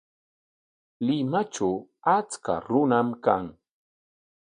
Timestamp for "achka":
2.17-2.53